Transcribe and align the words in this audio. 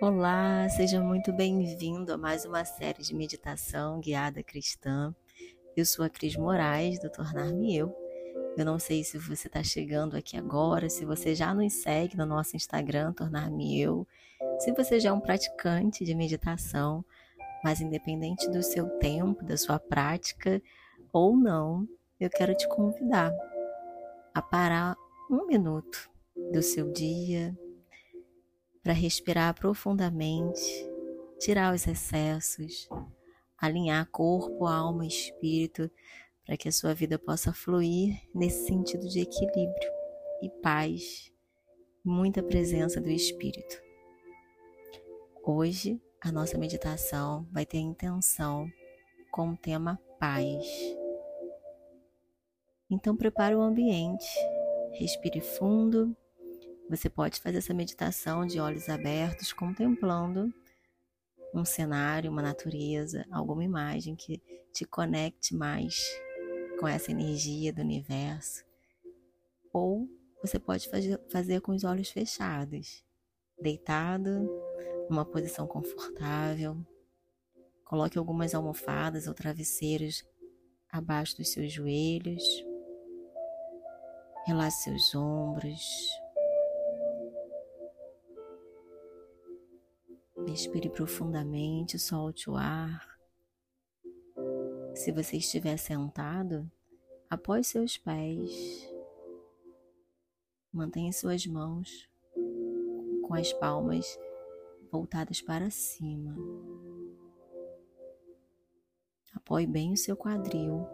Olá, 0.00 0.68
seja 0.68 1.00
muito 1.02 1.32
bem-vindo 1.32 2.12
a 2.12 2.16
mais 2.16 2.44
uma 2.44 2.64
série 2.64 3.02
de 3.02 3.12
meditação 3.12 3.98
guiada 3.98 4.44
cristã. 4.44 5.12
Eu 5.76 5.84
sou 5.84 6.04
a 6.04 6.08
Cris 6.08 6.36
Moraes, 6.36 7.00
do 7.00 7.10
Tornar-me 7.10 7.76
Eu. 7.76 7.92
Eu 8.56 8.64
não 8.64 8.78
sei 8.78 9.02
se 9.02 9.18
você 9.18 9.48
está 9.48 9.60
chegando 9.60 10.16
aqui 10.16 10.36
agora, 10.36 10.88
se 10.88 11.04
você 11.04 11.34
já 11.34 11.52
nos 11.52 11.72
segue 11.72 12.16
no 12.16 12.24
nosso 12.24 12.54
Instagram, 12.54 13.12
Tornar-me 13.12 13.80
Eu, 13.80 14.06
se 14.60 14.70
você 14.70 15.00
já 15.00 15.08
é 15.08 15.12
um 15.12 15.18
praticante 15.18 16.04
de 16.04 16.14
meditação, 16.14 17.04
mas 17.64 17.80
independente 17.80 18.48
do 18.48 18.62
seu 18.62 18.88
tempo, 19.00 19.44
da 19.44 19.56
sua 19.56 19.80
prática 19.80 20.62
ou 21.12 21.36
não, 21.36 21.84
eu 22.20 22.30
quero 22.30 22.54
te 22.54 22.68
convidar 22.68 23.32
a 24.32 24.40
parar 24.40 24.96
um 25.28 25.44
minuto 25.44 26.08
do 26.52 26.62
seu 26.62 26.92
dia, 26.92 27.52
para 28.82 28.92
respirar 28.92 29.54
profundamente, 29.54 30.88
tirar 31.38 31.74
os 31.74 31.86
excessos, 31.86 32.88
alinhar 33.58 34.08
corpo, 34.10 34.66
alma 34.66 35.04
e 35.04 35.08
espírito 35.08 35.90
para 36.44 36.56
que 36.56 36.68
a 36.68 36.72
sua 36.72 36.94
vida 36.94 37.18
possa 37.18 37.52
fluir 37.52 38.22
nesse 38.34 38.66
sentido 38.66 39.06
de 39.08 39.20
equilíbrio 39.20 39.92
e 40.42 40.48
paz, 40.62 41.32
muita 42.04 42.42
presença 42.42 43.00
do 43.00 43.10
espírito. 43.10 43.82
Hoje 45.44 46.00
a 46.20 46.32
nossa 46.32 46.56
meditação 46.56 47.46
vai 47.52 47.66
ter 47.66 47.78
intenção 47.78 48.66
com 49.30 49.50
o 49.50 49.56
tema 49.56 50.00
paz. 50.18 50.66
Então 52.90 53.16
prepare 53.16 53.54
o 53.54 53.60
ambiente, 53.60 54.26
respire 54.92 55.40
fundo 55.40 56.16
você 56.88 57.10
pode 57.10 57.40
fazer 57.40 57.58
essa 57.58 57.74
meditação 57.74 58.46
de 58.46 58.58
olhos 58.58 58.88
abertos, 58.88 59.52
contemplando 59.52 60.52
um 61.54 61.64
cenário, 61.64 62.30
uma 62.30 62.42
natureza, 62.42 63.26
alguma 63.30 63.62
imagem 63.62 64.16
que 64.16 64.42
te 64.72 64.84
conecte 64.84 65.54
mais 65.54 66.02
com 66.78 66.86
essa 66.86 67.10
energia 67.10 67.72
do 67.72 67.82
universo. 67.82 68.64
Ou 69.72 70.08
você 70.40 70.58
pode 70.58 70.88
fazer, 71.30 71.60
com 71.60 71.72
os 71.72 71.84
olhos 71.84 72.10
fechados, 72.10 73.04
deitado, 73.60 74.48
numa 75.10 75.24
posição 75.24 75.66
confortável. 75.66 76.76
Coloque 77.84 78.18
algumas 78.18 78.54
almofadas 78.54 79.26
ou 79.26 79.34
travesseiros 79.34 80.24
abaixo 80.90 81.36
dos 81.36 81.48
seus 81.48 81.72
joelhos. 81.72 82.44
Relaxe 84.46 84.84
seus 84.84 85.14
ombros, 85.14 85.82
Respire 90.48 90.88
profundamente, 90.88 91.98
solte 91.98 92.48
o 92.48 92.56
ar. 92.56 93.06
Se 94.94 95.12
você 95.12 95.36
estiver 95.36 95.76
sentado, 95.76 96.68
apoie 97.28 97.62
seus 97.62 97.98
pés. 97.98 98.90
Mantenha 100.72 101.12
suas 101.12 101.46
mãos 101.46 102.08
com 103.24 103.34
as 103.34 103.52
palmas 103.52 104.18
voltadas 104.90 105.42
para 105.42 105.68
cima. 105.68 106.34
Apoie 109.34 109.66
bem 109.66 109.92
o 109.92 109.98
seu 109.98 110.16
quadril. 110.16 110.86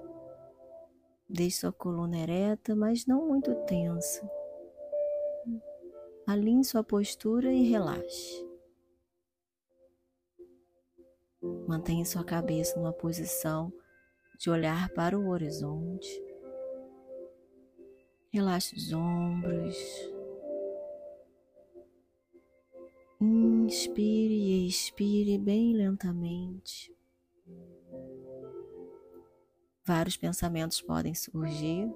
Deixe 1.29 1.61
sua 1.61 1.73
coluna 1.73 2.19
ereta, 2.19 2.75
mas 2.75 3.07
não 3.07 3.29
muito 3.29 3.55
tensa. 3.67 4.29
Alinhe 6.27 6.65
sua 6.65 6.83
postura 6.83 7.53
e 7.53 7.63
relaxe. 7.69 8.44
Mantenha 11.67 12.05
sua 12.05 12.23
cabeça 12.23 12.77
numa 12.77 12.93
posição 12.93 13.73
de 14.39 14.51
olhar 14.51 14.91
para 14.91 15.19
o 15.19 15.29
horizonte. 15.29 16.23
Relaxe 18.31 18.77
os 18.77 18.93
ombros. 18.93 19.77
Inspire 23.21 24.35
e 24.35 24.69
expire 24.69 25.39
bem 25.39 25.73
lentamente. 25.75 26.95
Vários 29.85 30.17
pensamentos 30.17 30.83
podem 30.83 31.15
surgir. 31.15 31.91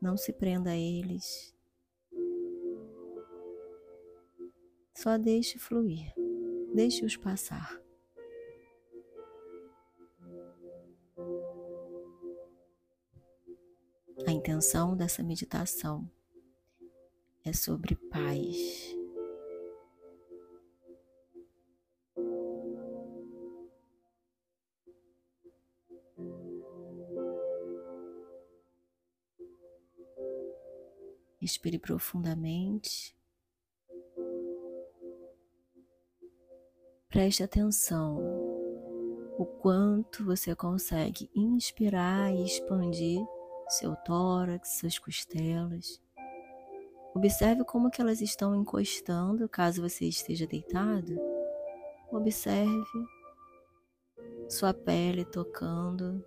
Não 0.00 0.16
se 0.16 0.32
prenda 0.32 0.70
a 0.70 0.76
eles. 0.76 1.54
Só 4.94 5.16
deixe 5.16 5.58
fluir. 5.58 6.12
Deixe-os 6.74 7.16
passar. 7.16 7.87
A 14.26 14.30
intenção 14.30 14.96
dessa 14.96 15.22
meditação 15.22 16.10
é 17.44 17.52
sobre 17.52 17.94
paz. 17.94 18.96
Respire 31.40 31.78
profundamente. 31.78 33.16
Preste 37.08 37.42
atenção 37.42 38.18
o 39.38 39.46
quanto 39.46 40.24
você 40.24 40.54
consegue 40.54 41.30
inspirar 41.34 42.34
e 42.34 42.44
expandir 42.44 43.24
seu 43.68 43.94
tórax, 43.96 44.78
suas 44.78 44.98
costelas. 44.98 46.00
Observe 47.14 47.64
como 47.64 47.90
que 47.90 48.00
elas 48.00 48.20
estão 48.20 48.54
encostando 48.54 49.48
caso 49.48 49.82
você 49.82 50.06
esteja 50.06 50.46
deitado. 50.46 51.18
Observe 52.10 53.06
sua 54.48 54.72
pele 54.72 55.24
tocando 55.24 56.24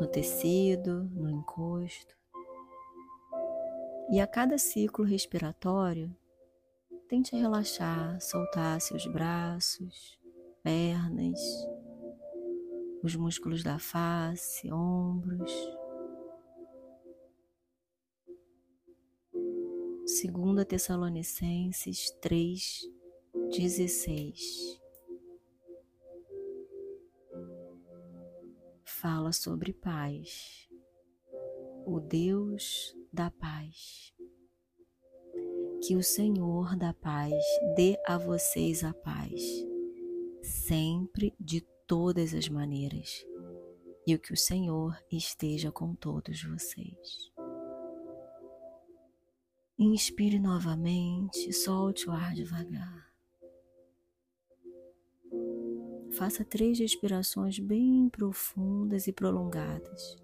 no 0.00 0.06
tecido, 0.06 1.04
no 1.12 1.30
encosto. 1.30 2.14
E 4.10 4.20
a 4.20 4.26
cada 4.26 4.58
ciclo 4.58 5.04
respiratório, 5.04 6.14
tente 7.08 7.36
relaxar, 7.36 8.20
soltar 8.20 8.80
seus 8.80 9.06
braços, 9.06 10.18
pernas, 10.62 11.40
os 13.04 13.14
músculos 13.14 13.62
da 13.62 13.78
face, 13.78 14.72
ombros. 14.72 15.52
Segunda 20.06 20.64
Tessalonicenses 20.64 22.10
3, 22.22 22.90
16. 23.50 24.80
Fala 28.86 29.32
sobre 29.32 29.74
paz, 29.74 30.66
o 31.84 32.00
Deus 32.00 32.96
da 33.12 33.30
paz. 33.30 34.14
Que 35.86 35.94
o 35.94 36.02
Senhor 36.02 36.74
da 36.74 36.94
paz 36.94 37.34
dê 37.76 37.98
a 38.06 38.16
vocês 38.16 38.82
a 38.82 38.94
paz, 38.94 39.42
sempre 40.42 41.34
de 41.38 41.60
todas 41.86 42.34
as 42.34 42.48
maneiras 42.48 43.24
e 44.06 44.14
o 44.14 44.18
que 44.18 44.32
o 44.32 44.36
Senhor 44.36 44.96
esteja 45.10 45.72
com 45.72 45.94
todos 45.94 46.42
vocês. 46.42 47.32
Inspire 49.78 50.38
novamente, 50.38 51.52
solte 51.52 52.08
o 52.08 52.12
ar 52.12 52.34
devagar. 52.34 53.12
Faça 56.16 56.44
três 56.44 56.78
respirações 56.78 57.58
bem 57.58 58.08
profundas 58.08 59.08
e 59.08 59.12
prolongadas. 59.12 60.16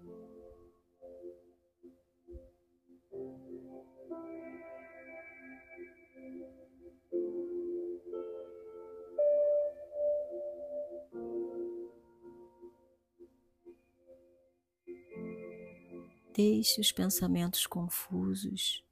Deixe 16.43 16.81
os 16.81 16.91
pensamentos 16.91 17.67
confusos, 17.67 18.83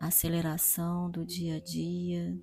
a 0.00 0.06
aceleração 0.06 1.10
do 1.10 1.26
dia 1.26 1.56
a 1.56 1.60
dia, 1.60 2.34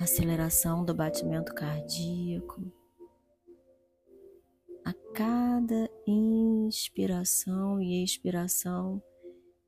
aceleração 0.00 0.86
do 0.86 0.94
batimento 0.94 1.54
cardíaco. 1.54 2.62
A 4.82 4.94
cada 5.12 5.90
inspiração 6.06 7.78
e 7.82 8.02
expiração, 8.02 9.02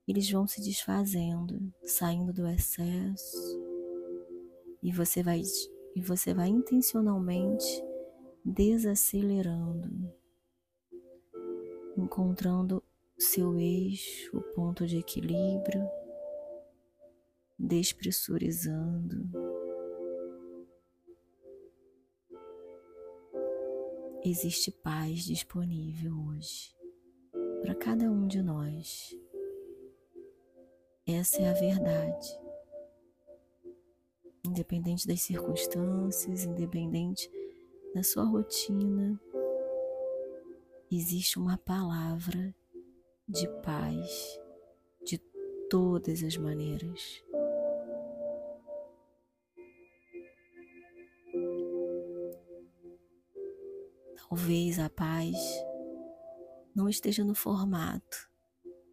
eles 0.08 0.30
vão 0.30 0.46
se 0.46 0.62
desfazendo, 0.62 1.60
saindo 1.84 2.32
do 2.32 2.46
excesso, 2.48 3.60
e 4.82 4.90
você 4.90 5.22
vai 5.22 5.42
e 5.94 6.00
você 6.00 6.32
vai 6.32 6.48
intencionalmente 6.48 7.84
desacelerando, 8.42 10.10
encontrando 11.96 12.82
seu 13.18 13.58
eixo, 13.58 14.36
o 14.36 14.42
ponto 14.54 14.86
de 14.86 14.98
equilíbrio, 14.98 15.88
despressurizando. 17.58 19.30
Existe 24.24 24.70
paz 24.70 25.24
disponível 25.24 26.14
hoje 26.28 26.74
para 27.62 27.74
cada 27.74 28.10
um 28.10 28.26
de 28.26 28.42
nós. 28.42 29.14
Essa 31.06 31.42
é 31.42 31.50
a 31.50 31.52
verdade. 31.52 32.40
Independente 34.46 35.06
das 35.06 35.20
circunstâncias, 35.20 36.44
independente 36.44 37.30
da 37.94 38.02
sua 38.02 38.24
rotina, 38.24 39.20
existe 40.90 41.38
uma 41.38 41.58
palavra 41.58 42.54
de 43.28 43.48
paz 43.62 44.40
de 45.04 45.18
todas 45.68 46.22
as 46.22 46.36
maneiras. 46.36 47.24
Talvez 54.28 54.78
a 54.78 54.90
paz 54.90 55.36
não 56.74 56.88
esteja 56.88 57.24
no 57.24 57.34
formato 57.34 58.34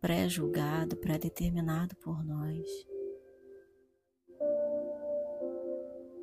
pré-julgado, 0.02 0.98
pré-determinado 0.98 1.96
por 1.98 2.24
nós. 2.24 2.68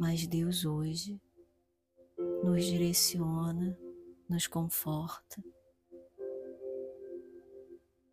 Mas 0.00 0.26
Deus 0.26 0.64
hoje 0.64 1.20
nos 2.42 2.64
direciona, 2.64 3.78
nos 4.28 4.48
conforta, 4.48 5.42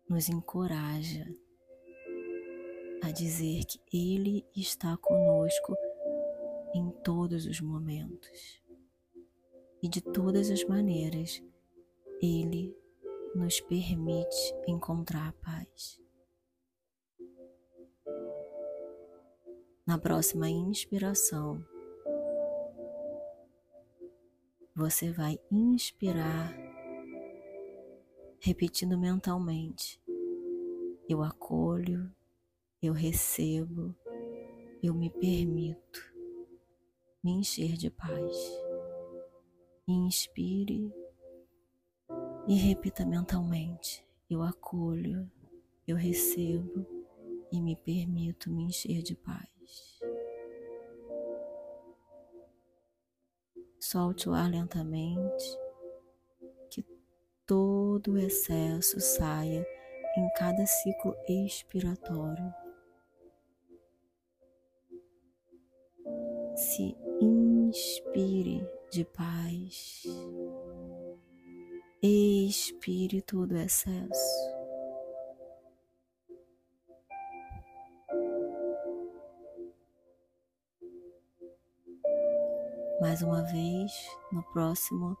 nos 0.08 0.28
encoraja 0.28 1.26
a 3.02 3.10
dizer 3.10 3.64
que 3.64 3.80
Ele 3.92 4.44
está 4.54 4.96
conosco 4.96 5.76
em 6.74 6.90
todos 7.02 7.46
os 7.46 7.60
momentos 7.60 8.62
e 9.82 9.88
de 9.88 10.00
todas 10.00 10.50
as 10.50 10.64
maneiras 10.64 11.42
Ele 12.22 12.74
nos 13.34 13.60
permite 13.60 14.54
encontrar 14.66 15.32
paz. 15.34 16.00
Na 19.86 19.98
próxima 19.98 20.48
inspiração, 20.48 21.64
você 24.74 25.12
vai 25.12 25.38
inspirar, 25.50 26.52
repetindo 28.40 28.98
mentalmente: 28.98 30.00
Eu 31.08 31.22
acolho, 31.22 32.10
eu 32.82 32.92
recebo, 32.92 33.94
eu 34.82 34.94
me 34.94 35.10
permito 35.10 36.16
me 37.22 37.32
encher 37.32 37.76
de 37.76 37.90
paz. 37.90 38.36
Inspire 39.88 40.92
e 42.46 42.54
repita 42.54 43.04
mentalmente: 43.04 44.06
Eu 44.30 44.42
acolho, 44.42 45.30
eu 45.86 45.96
recebo 45.96 46.86
e 47.50 47.60
me 47.60 47.74
permito 47.74 48.50
me 48.50 48.64
encher 48.64 49.02
de 49.02 49.16
paz. 49.16 50.00
Solte 53.80 54.28
o 54.28 54.32
ar 54.32 54.50
lentamente, 54.50 55.58
todo 57.46 58.12
o 58.12 58.18
excesso 58.18 59.00
saia 59.00 59.66
em 60.16 60.28
cada 60.36 60.66
ciclo 60.66 61.14
expiratório. 61.28 62.52
Se 66.54 66.96
inspire 67.20 68.66
de 68.90 69.04
paz 69.04 70.04
espírito 72.02 73.46
do 73.46 73.56
excesso. 73.56 74.56
Mais 83.00 83.22
uma 83.22 83.42
vez, 83.42 83.92
no 84.32 84.42
próximo 84.52 85.16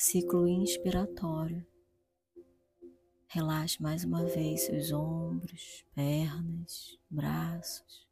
ciclo 0.00 0.46
inspiratório, 0.46 1.66
relaxe 3.26 3.82
mais 3.82 4.04
uma 4.04 4.24
vez 4.24 4.62
seus 4.62 4.92
ombros, 4.92 5.84
pernas, 5.92 6.96
braços. 7.10 8.06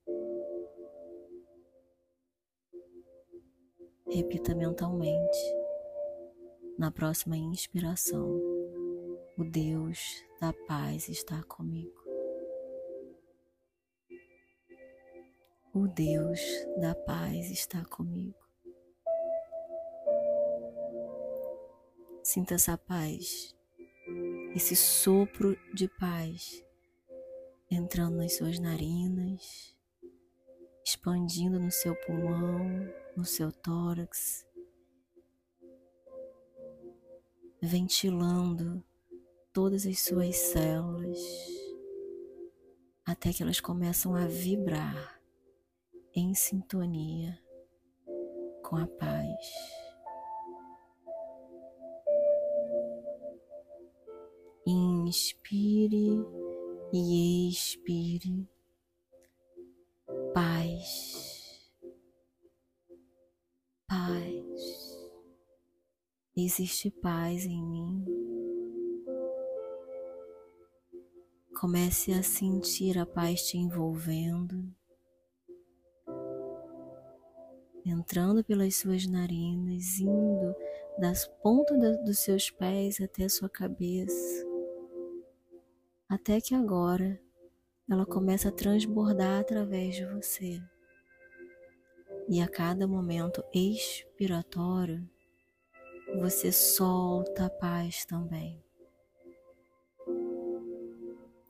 Repita 4.11 4.53
mentalmente 4.53 5.39
na 6.77 6.91
próxima 6.91 7.37
inspiração, 7.37 8.37
o 9.39 9.45
Deus 9.45 10.25
da 10.41 10.53
paz 10.67 11.09
está 11.09 11.41
comigo. 11.45 12.05
O 15.73 15.87
Deus 15.87 16.41
da 16.81 16.97
paz 16.97 17.49
está 17.49 17.85
comigo. 17.85 18.46
Sinta 22.37 22.53
essa 22.53 22.77
paz, 22.77 23.57
esse 24.55 24.77
sopro 24.77 25.57
de 25.73 25.89
paz 25.89 26.63
entrando 27.71 28.19
nas 28.19 28.37
suas 28.37 28.59
narinas, 28.59 29.75
expandindo 30.85 31.59
no 31.59 31.71
seu 31.71 31.97
pulmão, 32.03 32.93
no 33.17 33.25
seu 33.25 33.51
tórax 33.51 34.47
ventilando 37.63 38.85
todas 39.51 39.87
as 39.87 40.01
suas 40.01 40.37
células 40.37 41.19
até 43.07 43.33
que 43.33 43.43
elas 43.43 43.61
começam 43.61 44.15
a 44.15 44.27
vibrar 44.27 45.23
em 46.15 46.35
sintonia 46.35 47.43
com 48.63 48.77
a 48.77 48.87
paz. 48.87 49.86
Inspire 55.07 56.27
e 56.93 57.49
expire 57.49 58.45
paz, 60.35 61.71
paz. 63.87 65.09
Existe 66.37 66.91
paz 66.91 67.47
em 67.47 67.63
mim. 67.63 68.05
Comece 71.61 72.11
a 72.13 72.25
sentir 72.25 72.99
a 72.99 73.07
paz 73.07 73.43
te 73.43 73.57
envolvendo, 73.57 74.75
entrando 77.85 78.43
pelas 78.43 78.75
suas 78.75 79.07
narinas, 79.07 80.01
indo 80.01 80.53
das 80.99 81.29
pontas 81.45 81.97
dos 82.05 82.19
seus 82.19 82.51
pés 82.51 83.01
até 83.01 83.27
a 83.27 83.29
sua 83.29 83.49
cabeça, 83.49 84.56
até 86.09 86.41
que 86.41 86.55
agora 86.55 87.21
ela 87.89 88.07
começa 88.07 88.49
a 88.49 88.53
transbordar 88.53 89.41
através 89.41 89.97
de 89.97 90.05
você. 90.07 90.61
E 92.29 92.41
a 92.41 92.49
cada 92.49 92.87
momento 92.87 93.45
expiratório, 93.55 95.09
você 96.21 96.51
solta 96.51 97.47
a 97.47 97.51
paz 97.51 98.05
também. 98.05 98.63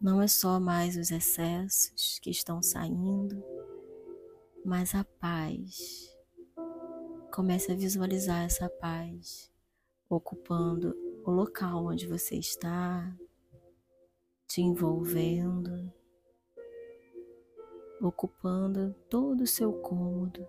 Não 0.00 0.20
é 0.20 0.28
só 0.28 0.60
mais 0.60 0.96
os 0.96 1.10
excessos 1.10 2.18
que 2.20 2.30
estão 2.30 2.62
saindo, 2.62 3.42
mas 4.64 4.94
a 4.94 5.04
paz. 5.04 6.14
Comece 7.32 7.72
a 7.72 7.74
visualizar 7.74 8.44
essa 8.44 8.68
paz 8.68 9.50
ocupando 10.08 10.96
o 11.24 11.30
local 11.30 11.86
onde 11.86 12.06
você 12.06 12.36
está, 12.36 13.14
te 14.46 14.62
envolvendo, 14.62 15.92
ocupando 18.00 18.94
todo 19.10 19.42
o 19.42 19.46
seu 19.46 19.72
cômodo. 19.72 20.46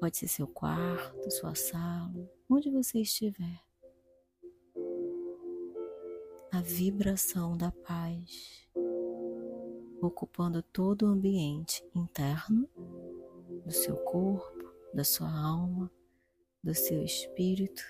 Pode 0.00 0.16
ser 0.16 0.28
seu 0.28 0.46
quarto, 0.46 1.30
sua 1.30 1.54
sala, 1.54 2.30
onde 2.48 2.70
você 2.70 3.00
estiver. 3.00 3.62
A 6.50 6.60
vibração 6.62 7.56
da 7.56 7.70
paz 7.70 8.68
ocupando 10.00 10.62
todo 10.62 11.02
o 11.02 11.08
ambiente 11.08 11.84
interno 11.94 12.68
do 13.64 13.72
seu 13.72 13.96
corpo, 13.96 14.72
da 14.92 15.04
sua 15.04 15.30
alma, 15.30 15.90
do 16.62 16.74
seu 16.74 17.02
espírito, 17.02 17.82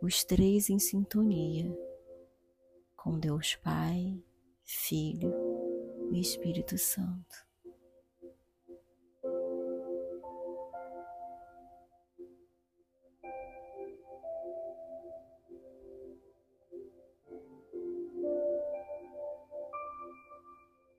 os 0.00 0.24
três 0.24 0.68
em 0.68 0.78
sintonia 0.78 1.74
com 3.02 3.18
Deus 3.18 3.56
Pai, 3.56 4.22
Filho 4.62 5.34
e 6.12 6.20
Espírito 6.20 6.78
Santo. 6.78 7.44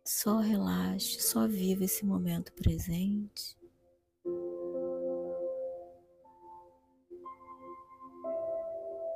Só 0.04 0.40
relaxe, 0.40 1.22
só 1.22 1.48
viva 1.48 1.86
esse 1.86 2.06
momento 2.06 2.52
presente. 2.52 3.63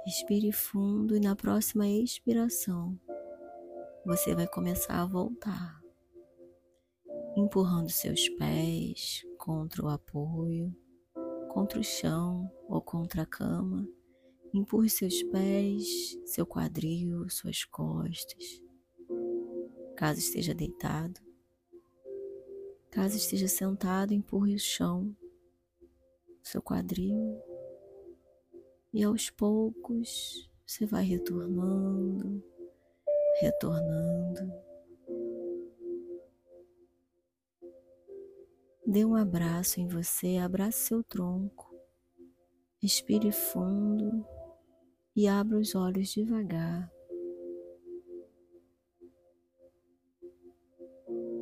Respire 0.07 0.53
fundo 0.53 1.17
e 1.17 1.19
na 1.19 1.35
próxima 1.35 1.85
expiração 1.85 2.97
você 4.05 4.33
vai 4.33 4.47
começar 4.47 5.01
a 5.01 5.05
voltar, 5.05 5.83
empurrando 7.35 7.89
seus 7.89 8.29
pés 8.29 9.27
contra 9.37 9.83
o 9.83 9.89
apoio, 9.89 10.73
contra 11.49 11.77
o 11.77 11.83
chão 11.83 12.49
ou 12.69 12.81
contra 12.81 13.23
a 13.23 13.25
cama. 13.25 13.85
Empurre 14.53 14.89
seus 14.89 15.21
pés, 15.23 16.17
seu 16.25 16.45
quadril, 16.45 17.29
suas 17.29 17.65
costas 17.65 18.61
caso 19.97 20.19
esteja 20.19 20.53
deitado. 20.53 21.19
Caso 22.91 23.17
esteja 23.17 23.49
sentado, 23.49 24.13
empurre 24.13 24.55
o 24.55 24.59
chão, 24.59 25.13
seu 26.41 26.61
quadril, 26.61 27.41
e 28.97 29.03
aos 29.03 29.29
poucos 29.29 30.49
você 30.65 30.83
vai 30.87 31.03
retornando, 31.03 32.43
retornando. 33.39 34.51
Dê 38.83 39.05
um 39.05 39.13
abraço 39.13 39.79
em 39.79 39.87
você, 39.87 40.37
abrace 40.37 40.79
seu 40.79 41.03
tronco, 41.03 41.79
respire 42.81 43.31
fundo 43.31 44.25
e 45.15 45.27
abra 45.27 45.59
os 45.59 45.75
olhos 45.75 46.09
devagar. 46.09 46.91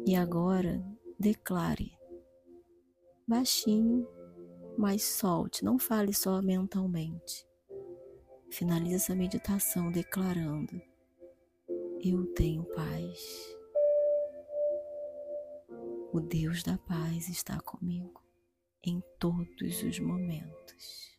E 0.05 0.13
agora 0.13 0.85
declare 1.17 1.97
baixinho, 3.25 4.05
mas 4.77 5.03
solte, 5.03 5.63
não 5.63 5.79
fale 5.79 6.13
só 6.13 6.41
mentalmente. 6.41 7.47
Finalize 8.49 8.95
essa 8.95 9.15
meditação 9.15 9.91
declarando: 9.91 10.81
Eu 12.01 12.25
tenho 12.33 12.63
paz. 12.65 13.55
O 16.13 16.19
Deus 16.19 16.63
da 16.63 16.77
paz 16.77 17.27
está 17.27 17.59
comigo 17.59 18.23
em 18.83 19.01
todos 19.19 19.83
os 19.83 19.99
momentos. 19.99 21.15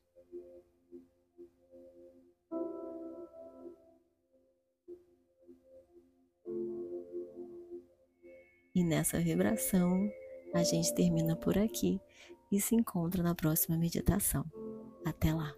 E 8.74 8.84
nessa 8.84 9.18
vibração, 9.18 10.06
a 10.54 10.62
gente 10.62 10.94
termina 10.94 11.34
por 11.34 11.56
aqui 11.56 12.00
e 12.50 12.60
se 12.60 12.74
encontra 12.74 13.22
na 13.22 13.34
próxima 13.34 13.76
meditação. 13.76 14.44
Até 15.04 15.32
lá! 15.32 15.54